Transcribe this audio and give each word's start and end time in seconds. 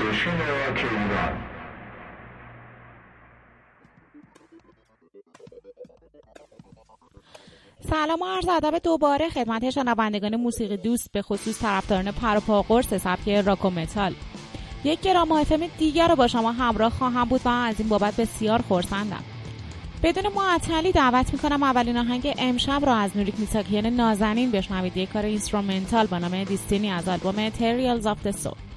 Station 0.00 0.38
Rock 0.38 0.76
ایران 0.76 1.38
سلام 7.90 8.22
و 8.22 8.26
عرض 8.26 8.48
ادب 8.48 8.78
دوباره 8.78 9.28
خدمت 9.28 9.70
شنوندگان 9.70 10.36
موسیقی 10.36 10.76
دوست 10.76 11.12
به 11.12 11.22
خصوص 11.22 11.62
طرفداران 11.62 12.12
پروپا 12.12 12.62
قرص 12.62 12.94
سبک 12.94 13.28
راک 13.28 13.64
و 13.64 13.70
متال. 13.70 14.14
یک 14.84 15.00
گرام 15.00 15.32
FM 15.32 15.66
دیگر 15.78 16.08
رو 16.08 16.16
با 16.16 16.28
شما 16.28 16.52
همراه 16.52 16.90
خواهم 16.90 17.24
بود 17.24 17.40
و 17.44 17.48
از 17.48 17.80
این 17.80 17.88
بابت 17.88 18.16
بسیار 18.16 18.62
خرسندم 18.62 19.24
بدون 20.02 20.32
معطلی 20.32 20.92
دعوت 20.92 21.32
می‌کنم 21.32 21.62
اولین 21.62 21.96
آهنگ 21.96 22.34
امشب 22.38 22.80
را 22.86 22.94
از 22.94 23.16
نوریک 23.16 23.34
میساکیان 23.38 23.86
نازنین 23.86 24.50
بشنوید. 24.50 24.96
یک 24.96 25.12
کار 25.12 25.24
instrumental 25.24 26.06
با 26.06 26.18
نام 26.18 26.44
Destiny 26.44 26.90
از 26.90 27.08
آلبوم 27.08 27.48
Trials 27.48 28.06
of 28.06 28.26
the 28.26 28.32
Soul. 28.32 28.67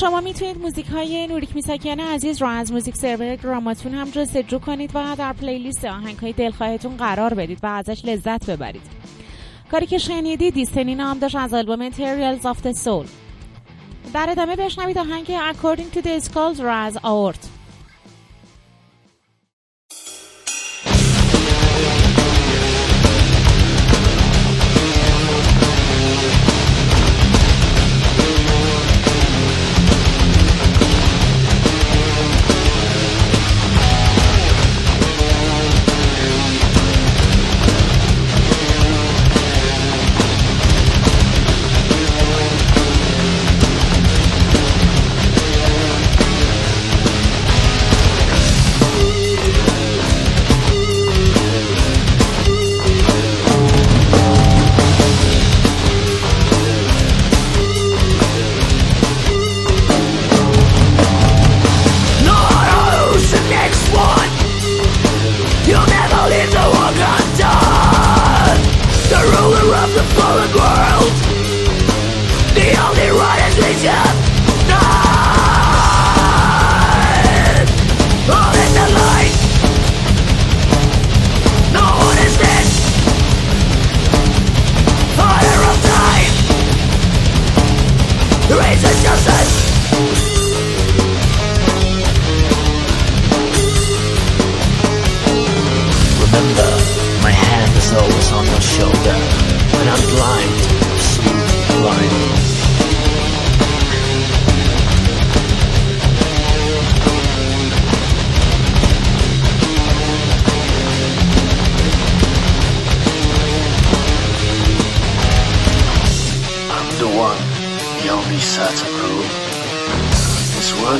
شما 0.00 0.20
می‌تونید 0.20 0.58
موزیک 0.58 0.86
های 0.86 1.26
نوریک 1.26 1.54
میساکیان 1.54 2.00
عزیز 2.00 2.42
رو 2.42 2.48
از 2.48 2.72
موزیک 2.72 2.96
سرور 2.96 3.36
گراماتون 3.36 3.94
هم 3.94 4.10
جستجو 4.10 4.58
کنید 4.58 4.90
و 4.94 5.16
در 5.18 5.32
پلیلیست 5.32 5.84
آهنگ 5.84 6.18
های 6.18 6.32
دلخواهتون 6.32 6.96
قرار 6.96 7.34
بدید 7.34 7.58
و 7.62 7.66
ازش 7.66 8.04
لذت 8.04 8.50
ببرید. 8.50 8.82
کاری 9.70 9.86
که 9.86 9.98
شنیدید 9.98 10.54
دیستنی 10.54 10.94
نام 10.94 11.18
داشت 11.18 11.36
از 11.36 11.54
آلبوم 11.54 11.90
Materials 11.90 12.42
of 12.42 12.56
the 12.64 12.72
Soul. 12.84 13.08
در 14.14 14.26
ادامه 14.30 14.56
بشنوید 14.56 14.98
آهنگ 14.98 15.26
According 15.26 15.96
to 15.96 16.00
the 16.00 16.28
Skulls 16.28 16.60
رو 16.60 16.68
از 16.68 16.98
آورت 17.02 17.47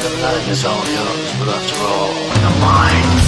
the 0.01 0.11
pattern 0.21 0.49
is 0.51 0.65
all 0.65 0.85
yours, 0.87 1.33
but 1.39 1.49
after 1.49 1.77
all, 1.83 2.13
the 2.45 2.61
mind. 2.61 3.28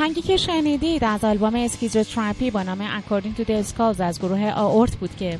آهنگی 0.00 0.22
که 0.22 0.36
شنیدید 0.36 1.04
از 1.04 1.24
آلبوم 1.24 1.54
Schizotherapy 1.54 2.50
با 2.50 2.62
نام 2.62 3.00
to 3.00 3.44
the 3.44 3.64
Skulls 3.72 4.00
از 4.00 4.20
گروه 4.20 4.52
آورت 4.52 4.96
بود 4.96 5.16
که 5.16 5.38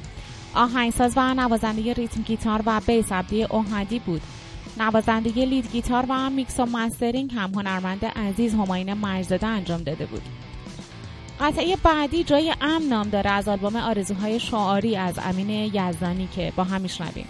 آهنگساز 0.55 1.12
و 1.17 1.35
نوازنده 1.35 1.93
rhythm 1.93 2.23
guitar 2.23 2.62
و 2.67 2.81
bass 2.87 3.12
عبدی 3.12 3.45
اوحدی 3.45 3.99
بود. 3.99 4.23
نوازنده 4.79 5.31
lead 5.31 5.73
guitar 5.73 6.05
و 6.09 6.31
میکس 6.31 6.61
و 6.61 6.67
mastering 6.67 7.33
هم 7.35 7.55
هنرمند 7.55 8.05
عزیز 8.05 8.55
همایون 8.55 8.95
مجدزاده 8.95 9.47
انجام 9.47 9.83
داده 9.83 10.07
بود. 10.07 10.23
قطعه 11.40 11.76
بعدی 11.76 12.25
جای 12.25 12.55
امن 12.61 12.85
نام 12.85 13.09
داره 13.09 13.31
از 13.31 13.49
آلبوم 13.49 13.76
آرزوهای 13.76 14.40
شعاری 14.40 14.97
از 14.97 15.19
امین 15.23 15.50
یزدانی 15.50 16.29
که 16.35 16.52
با 16.57 16.64
هم 16.64 16.81
میشنویم. 16.81 17.26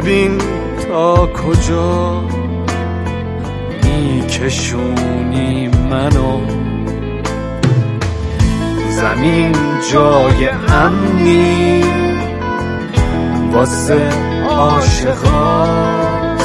ببین 0.00 0.38
تا 0.88 1.26
کجا 1.26 2.24
میکشونی 3.84 5.68
منو. 5.68 6.40
زمین 8.90 9.52
جای 9.92 10.48
امنی 10.68 11.84
واسه 13.52 14.08
عاشقان 14.50 16.38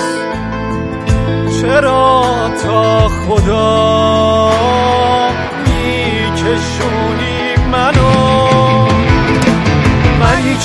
چرا 1.61 2.14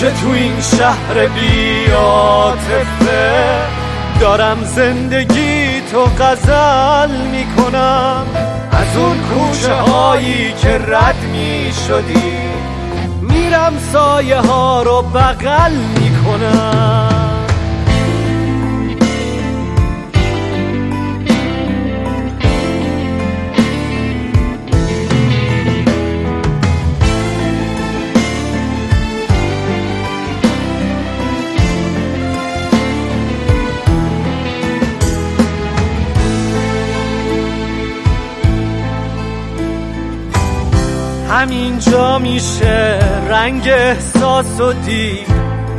که 0.00 0.10
تو 0.10 0.30
این 0.30 0.60
شهر 0.60 1.26
بیاتفه 1.26 2.80
دارم 4.20 4.64
زندگی 4.64 5.80
تو 5.92 6.04
غزل 6.04 7.10
می‌کنم. 7.10 8.26
از 8.72 8.96
اون 8.96 9.16
کوچه 9.18 9.74
هایی 9.74 10.52
که 10.52 10.78
رد 10.88 11.16
می‌شدی 11.32 12.32
میرم 13.20 13.72
سایه 13.92 14.40
ها 14.40 14.82
رو 14.82 15.02
بغل 15.02 15.72
می‌کنم. 15.72 17.09
همینجا 41.40 42.18
میشه 42.18 42.98
رنگ 43.28 43.68
احساس 43.68 44.60
و 44.60 44.72
دید. 44.72 45.26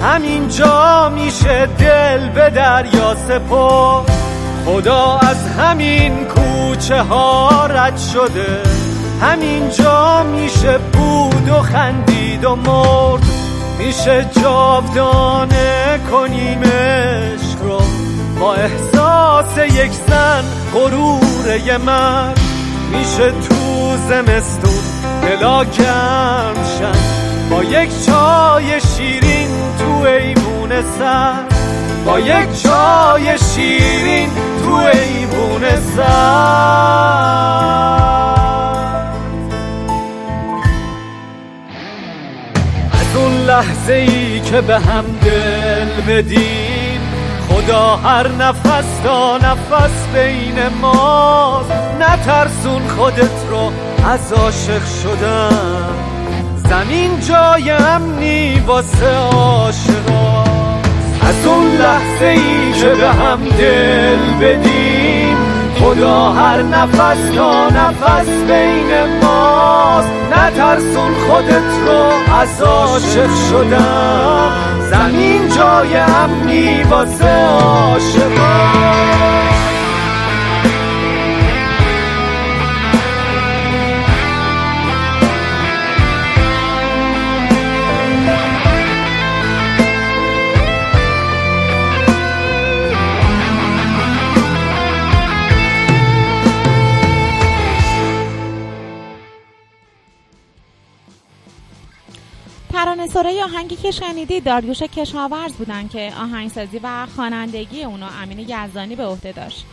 همینجا 0.01 1.09
میشه 1.09 1.65
دل 1.65 2.29
به 2.29 2.49
دریا 2.49 3.15
سپر 3.27 4.01
خدا 4.65 5.17
از 5.17 5.47
همین 5.59 6.25
کوچه 6.25 7.01
ها 7.01 7.65
رد 7.65 7.97
شده. 7.97 8.63
همینجا 9.21 10.23
میشه 10.23 10.77
بود 10.77 11.49
و 11.49 11.61
خندید 11.61 12.45
و 12.45 12.55
مرد. 12.55 13.25
میشه 13.79 14.25
جاودانه 14.41 15.99
کنیم 16.11 16.63
عشق 16.63 17.61
رو. 17.63 17.81
با 18.39 18.53
احساس 18.53 19.57
یک 19.57 19.91
زن 20.07 20.43
غرور 20.73 21.77
مرد. 21.85 22.39
میشه 22.91 23.31
تو 23.31 23.97
زمستون 24.09 24.80
دلا 25.21 25.63
گرم 25.63 26.53
با 27.51 27.63
یک 27.63 28.05
چای 28.05 28.81
شیرین 28.81 29.49
تو 29.79 29.91
ایمون 29.91 30.81
سر. 30.99 31.33
با 32.05 32.19
یک 32.19 32.61
چای 32.63 33.37
شیرین 33.37 34.29
تو 34.63 34.73
ایمون 34.73 35.61
سر. 35.95 36.01
از 42.91 43.15
اون 43.15 43.33
لحظه 43.33 43.93
ای 43.93 44.39
که 44.39 44.61
به 44.61 44.79
هم 44.79 45.05
دل 45.23 46.13
بدیم 46.13 47.01
خدا 47.49 47.95
هر 47.95 48.27
نفس 48.27 48.99
تا 49.03 49.37
نفس 49.37 50.07
بین 50.13 50.67
ماست. 50.81 51.71
نترسون 51.99 52.87
خودت 52.87 53.45
رو 53.49 53.71
از 54.05 54.33
عاشق 54.33 54.81
شدن. 55.03 56.11
زمین 56.69 57.19
جای 57.19 57.71
امنی 57.71 58.59
واسه 58.59 59.15
عاشقا 59.15 60.43
از 61.21 61.45
اون 61.45 61.67
لحظه 61.71 62.25
ای 62.25 62.73
که 62.73 62.87
به 62.89 63.09
هم 63.09 63.39
دل 63.59 64.19
بدیم. 64.41 65.37
خدا 65.79 66.31
هر 66.31 66.61
نفس 66.61 67.35
تا 67.35 67.69
نفس 67.69 68.27
بین 68.27 69.19
ماست. 69.23 70.09
نترسون 70.31 71.13
خودت 71.27 71.87
رو 71.87 72.33
از 72.35 72.61
عاشق 72.61 73.29
شدن. 73.49 74.51
زمین 74.91 75.49
جای 75.49 75.95
امنی 75.95 76.83
واسه 76.83 77.45
عاشقا 77.45 78.71
ترانه‌سرای 103.13 103.43
آهنگی 103.43 103.75
که 103.75 103.91
شنیدید 103.91 104.43
داریوش 104.43 104.83
کشاورز 104.83 105.53
بودن 105.53 105.87
که 105.87 106.11
آهنگسازی 106.19 106.79
و 106.83 107.05
خوانندگی 107.15 107.83
اونو 107.83 108.05
امین 108.21 108.39
یزدانی 108.39 108.95
به 108.95 109.05
عهده 109.05 109.31
داشت. 109.31 109.65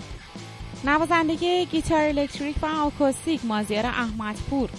نوازندگی 0.84 1.66
گیتار 1.66 2.00
الکتریک 2.00 2.56
و 2.62 2.66
آکوستیک 2.66 3.44
مازیار 3.44 3.86
احمدپور. 3.86 4.70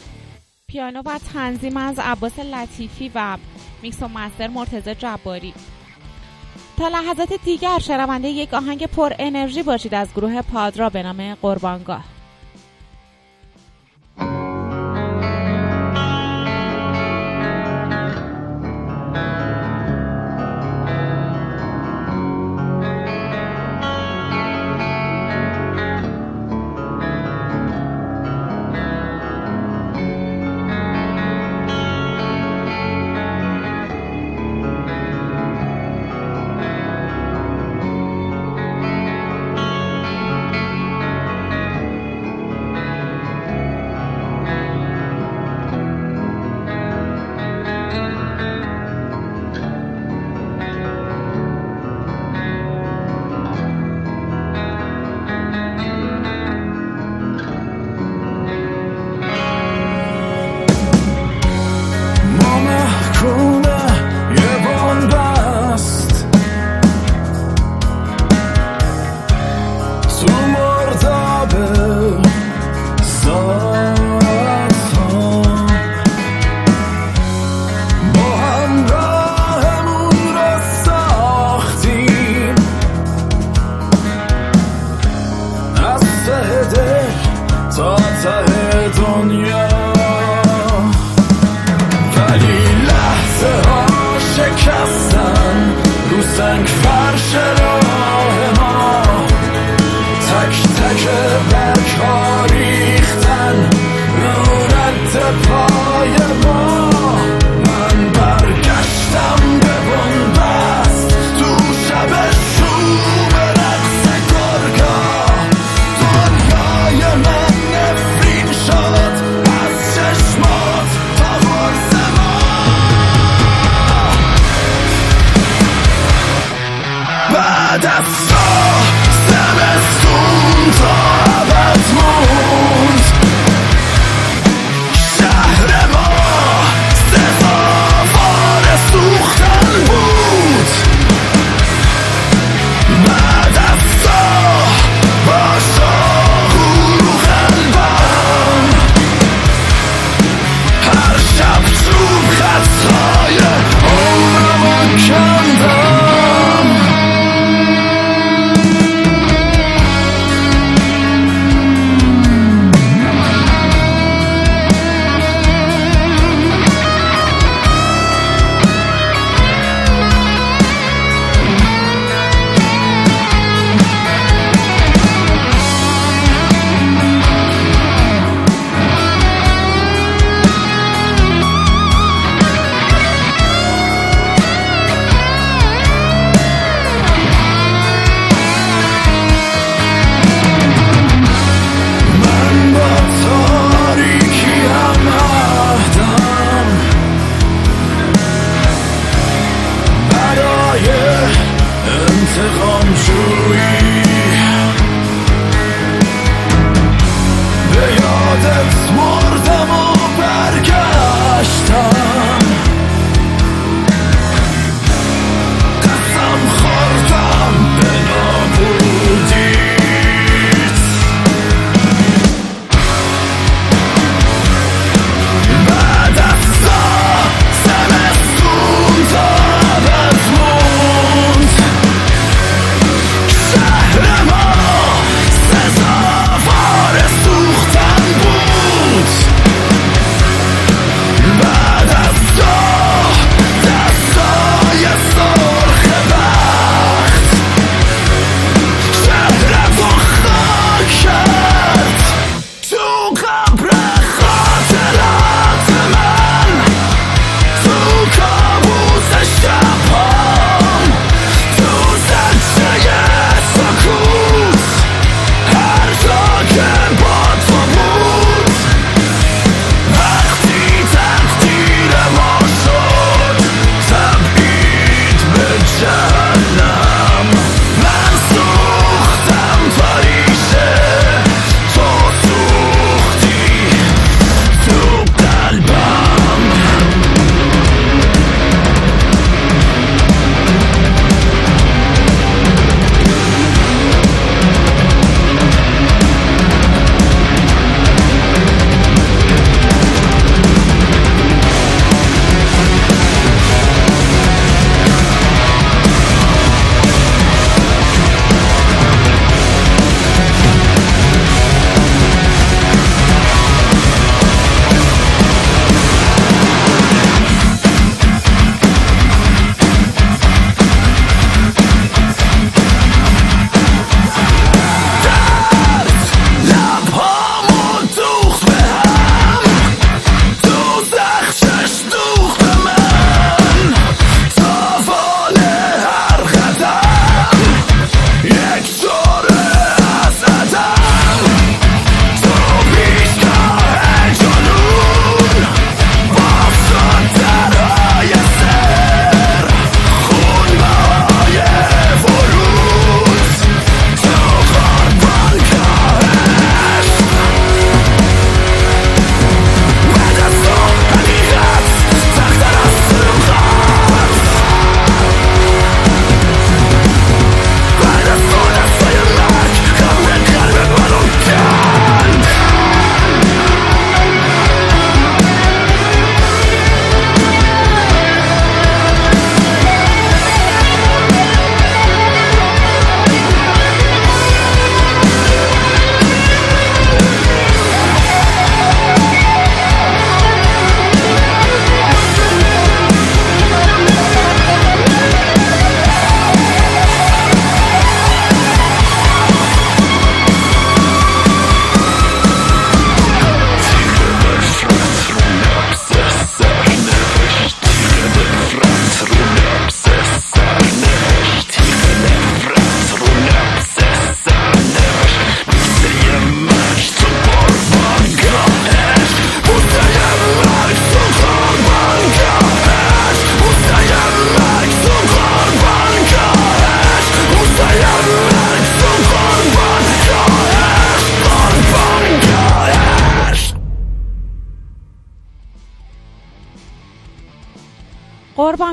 پیانو 0.68 1.02
و 1.06 1.20
تنظیم 1.34 1.78
از 1.78 2.00
عباس 2.00 2.40
لطیفی 2.40 3.12
و 3.16 3.38
میکس 3.82 4.04
و 4.04 4.08
master 4.08 4.48
مرتضی 4.48 4.96
جباری. 4.96 5.54
تا 6.78 6.88
لحظات 6.88 7.34
دیگر 7.46 7.80
شنونده 7.80 8.28
یک 8.28 8.54
آهنگ 8.54 8.86
پر 8.86 9.14
انرژی 9.20 9.64
باشید 9.64 9.94
از 9.94 10.14
گروه 10.16 10.42
پادرا 10.42 10.90
به 10.90 11.04
نام 11.04 11.36
قربانگاه. 11.36 12.19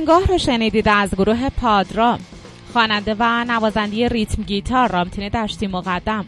قربانگاه 0.06 0.28
رو 0.28 0.38
شنیدید 0.38 0.88
از 0.88 1.14
گروه 1.14 1.48
پادرام. 1.48 2.18
خواننده 2.72 3.16
و 3.18 3.44
نوازنده 3.44 4.08
rhythm 4.08 4.42
guitar 4.42 4.92
رامتین 4.92 5.28
دشتی 5.28 5.66
مقدم. 5.66 6.26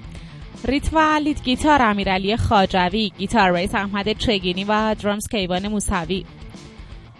rhythm 0.64 0.96
و 0.96 1.18
lead 1.22 1.42
guitar 1.42 1.82
امیرعلی 1.82 2.36
خاجوی 2.36 3.12
گیتار 3.18 3.52
bass 3.52 3.74
احمد 3.74 4.12
چگینی 4.12 4.64
و 4.64 4.94
drums 4.94 5.28
کیوان 5.28 5.68
موسوی. 5.68 6.24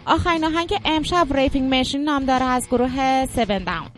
آخرین 0.07 0.45
آهنگ 0.45 0.75
امشب 0.85 1.27
Reaping 1.31 1.75
Machine 1.75 2.05
نام 2.05 2.25
داره 2.25 2.45
از 2.45 2.67
گروه 2.69 2.91
7 2.91 3.41
Down 3.65 3.98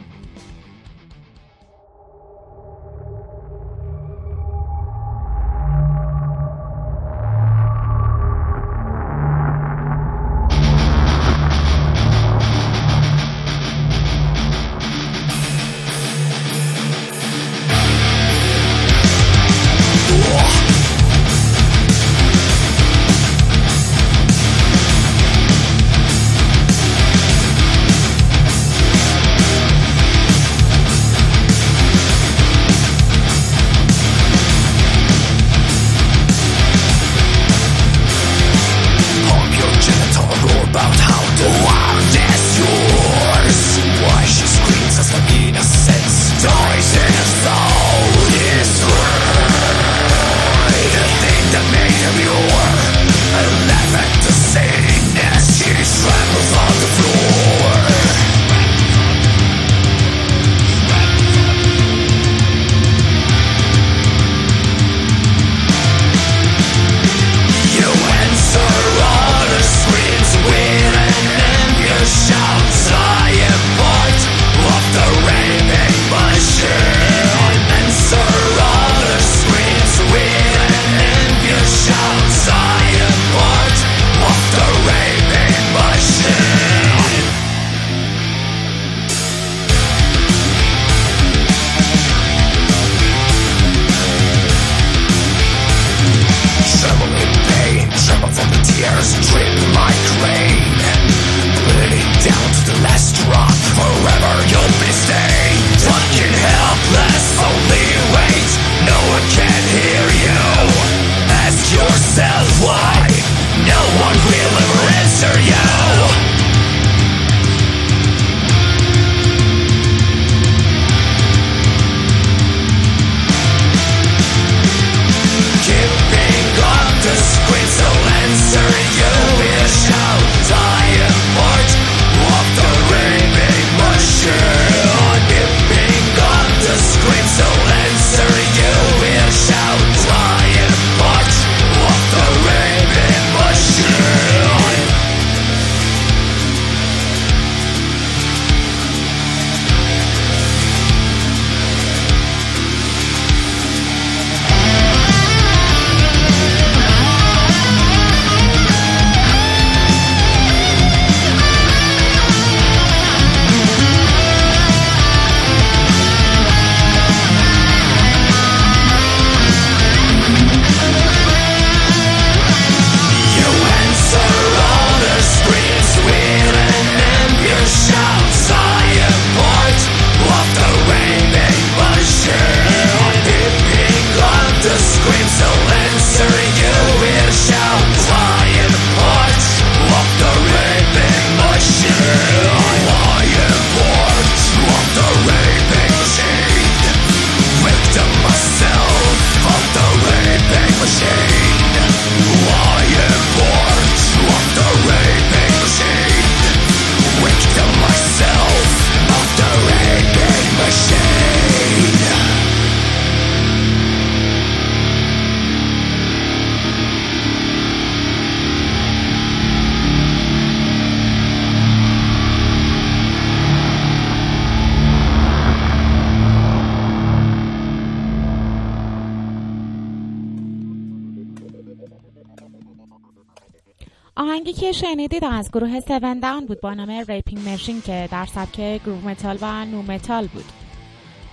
که 234.70 234.76
شنیدید 234.76 235.24
از 235.24 235.50
گروه 235.50 235.70
7 235.70 235.88
Down 236.22 236.46
بود 236.46 236.60
با 236.60 236.74
نام 236.74 236.90
Reaping 236.90 237.48
Machine 237.48 237.82
که 237.82 238.08
در 238.10 238.26
سبک 238.26 238.60
groove 238.84 239.04
metal 239.04 239.38
و 239.40 239.64
nu 239.64 239.82
metal 239.82 240.26
بود. 240.26 240.44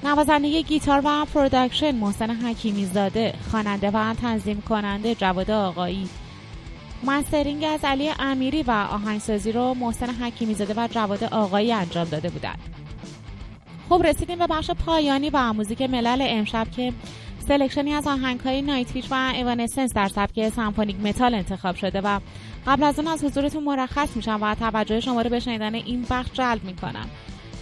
نوازنده 0.03 0.61
گیتار 0.61 1.01
و 1.05 1.25
production 1.25 1.95
محسن 1.95 2.29
حکیمی 2.29 2.85
زاده 2.85 3.33
خواننده 3.51 3.91
و 3.91 4.13
تنظیم 4.13 4.61
کننده 4.61 5.15
جواد 5.15 5.51
آقایی. 5.51 6.09
mastering 7.03 7.63
از 7.63 7.79
علی 7.83 8.11
امیری 8.19 8.63
و 8.63 8.71
آهنگسازی 8.71 9.51
رو 9.51 9.73
محسن 9.73 10.09
حکیمی 10.09 10.53
زاده 10.53 10.73
و 10.77 10.87
جواد 10.91 11.23
آقایی 11.23 11.73
انجام 11.73 12.07
داده 12.09 12.29
بودند. 12.29 12.59
خب 13.89 14.01
رسیدیم 14.05 14.39
به 14.39 14.47
بخش 14.47 14.71
پایانی 14.71 15.29
و 15.29 15.53
موزیک 15.53 15.81
ملل 15.81 16.25
امشب 16.29 16.67
که 16.71 16.93
selection 17.47 17.89
ی 17.89 17.93
از 17.93 18.07
آهنگ 18.07 18.39
های 18.39 18.61
Nightwish 18.61 18.87
و 19.11 19.31
Evanescence 19.35 19.93
در 19.93 20.07
سبک 20.07 20.49
symphonic 20.49 20.99
metal 20.99 21.35
انتخاب 21.35 21.75
شده 21.75 22.01
و 22.01 22.19
قبل 22.67 22.83
از 22.83 22.99
اون 22.99 23.07
از 23.07 23.23
حضورتون 23.23 23.63
مرخص 23.63 24.15
میشم 24.15 24.39
و 24.41 24.55
توجه 24.55 24.99
شما 24.99 25.21
رو 25.21 25.29
به 25.29 25.39
شنیدن 25.39 25.75
این 25.75 26.05
بخش 26.09 26.29
جلب 26.33 26.63
می‌کنم. 26.63 27.09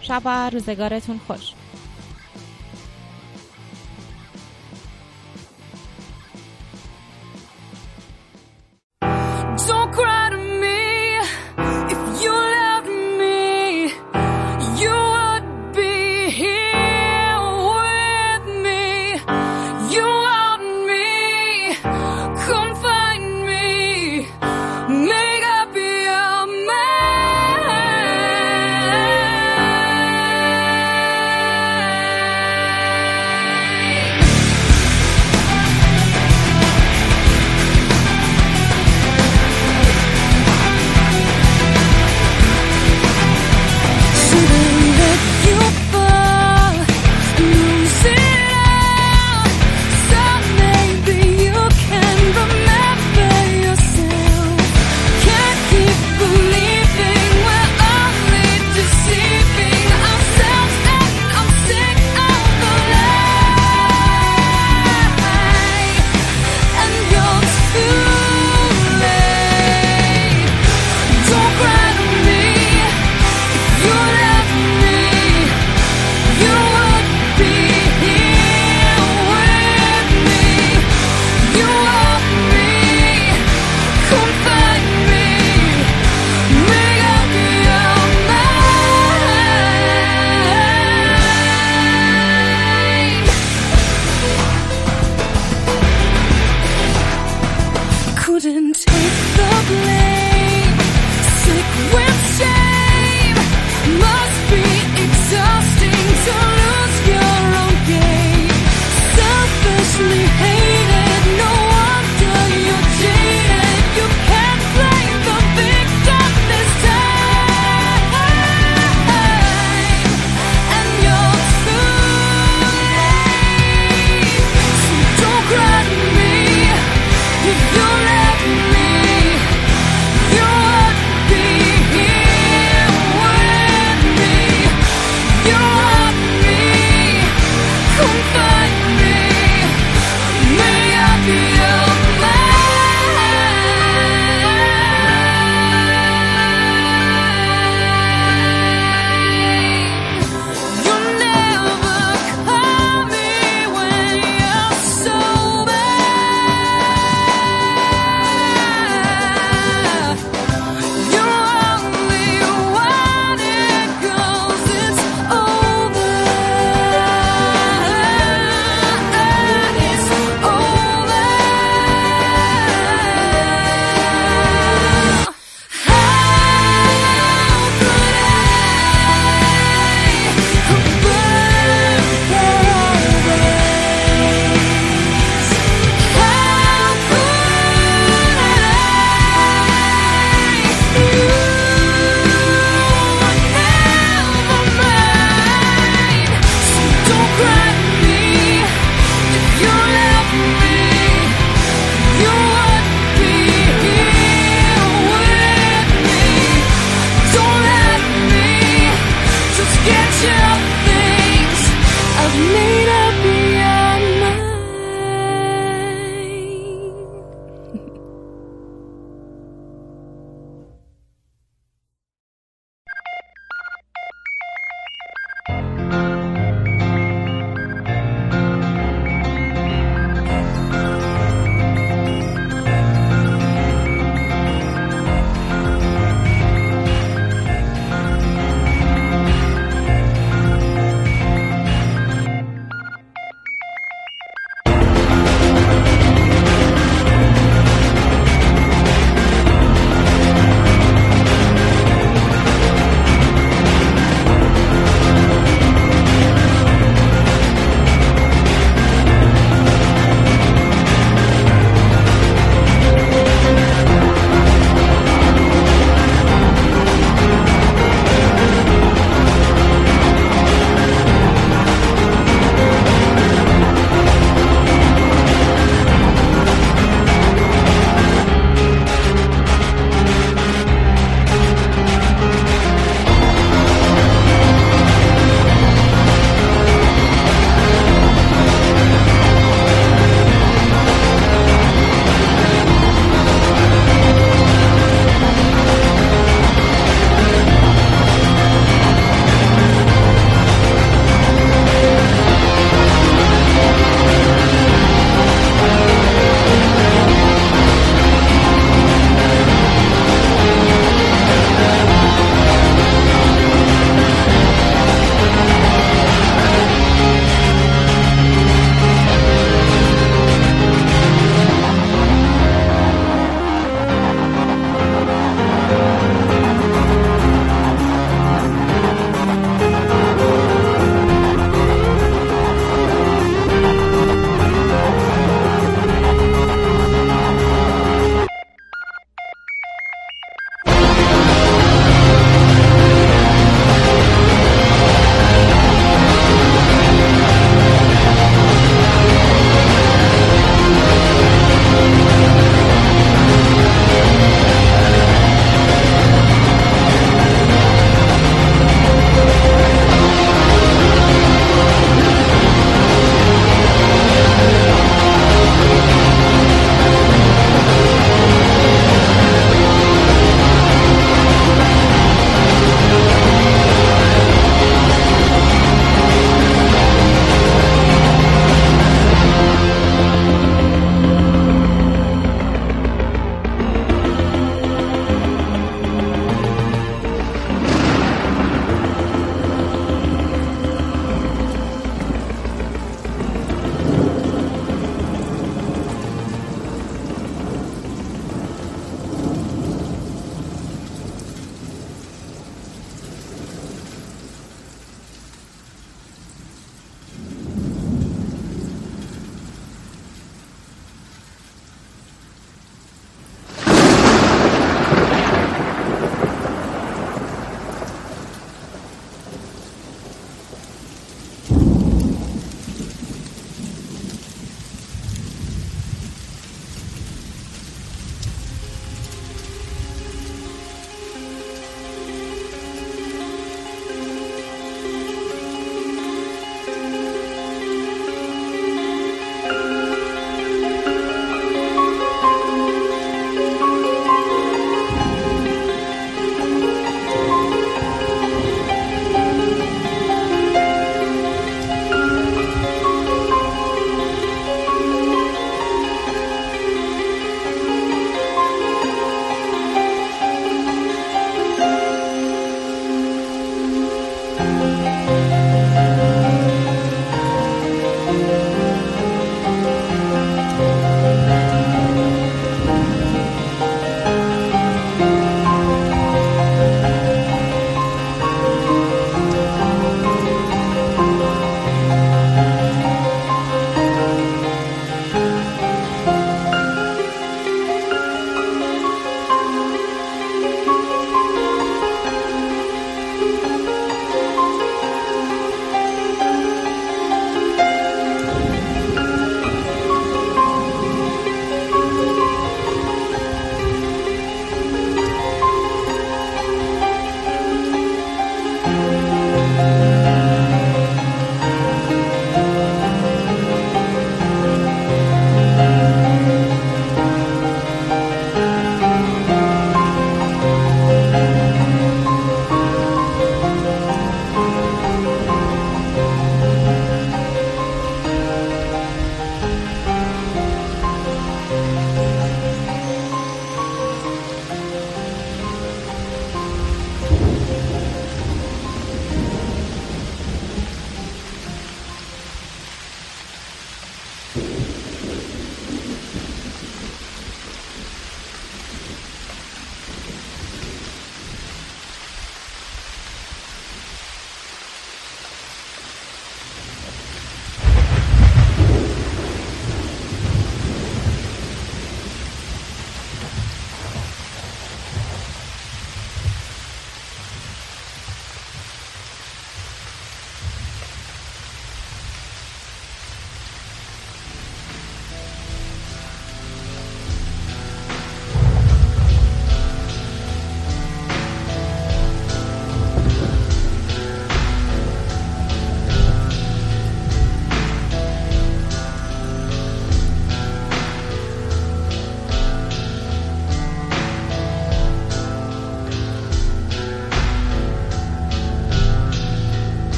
شب 0.00 0.22
و 0.24 0.50
روزگارتون 0.50 1.20
خوش. 1.26 1.52
Don't 9.68 9.92
cry 9.94 10.30
to 10.30 10.38
me. 10.62 10.87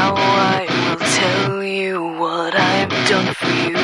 Now 0.00 0.14
I 0.16 0.60
will 0.86 1.02
tell 1.20 1.62
you 1.62 1.92
what 2.22 2.54
I've 2.54 2.94
done 3.06 3.34
for 3.40 3.52
you. 3.68 3.76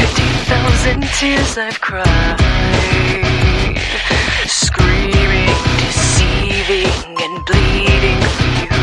Fifty 0.00 0.28
thousand 0.50 1.00
tears 1.18 1.58
I've 1.58 1.78
cried, 1.82 2.40
screaming, 4.46 5.52
deceiving, 5.84 7.12
and 7.24 7.34
bleeding 7.44 8.20
for 8.36 8.52
you. 8.64 8.78